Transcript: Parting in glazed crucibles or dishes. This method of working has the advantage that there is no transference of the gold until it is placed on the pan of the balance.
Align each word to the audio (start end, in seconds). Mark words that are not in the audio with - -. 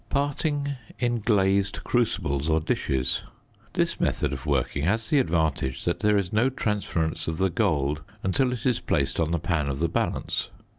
Parting 0.09 0.77
in 0.97 1.19
glazed 1.19 1.83
crucibles 1.83 2.49
or 2.49 2.59
dishes. 2.59 3.21
This 3.73 3.99
method 3.99 4.33
of 4.33 4.47
working 4.47 4.83
has 4.85 5.09
the 5.09 5.19
advantage 5.19 5.83
that 5.85 5.99
there 5.99 6.17
is 6.17 6.33
no 6.33 6.49
transference 6.49 7.27
of 7.27 7.37
the 7.37 7.51
gold 7.51 8.01
until 8.23 8.51
it 8.51 8.65
is 8.65 8.79
placed 8.79 9.19
on 9.19 9.29
the 9.29 9.37
pan 9.37 9.69
of 9.69 9.77
the 9.77 9.87
balance. 9.87 10.49